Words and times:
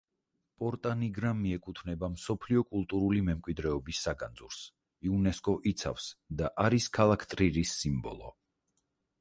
პორტა 0.61 0.93
ნიგრა 1.01 1.33
მიეკუთვნება 1.41 2.07
მსოფლიო 2.13 2.63
კულტურული 2.71 3.21
მემკვიდრეობის 3.29 4.01
საგანძურს, 4.07 4.59
იუნესკო 5.11 5.55
იცავს 5.73 6.09
და 6.41 6.53
არის 6.67 6.89
ქალაქ 6.99 7.29
ტრირის 7.35 7.77
სიმბოლო. 7.85 8.35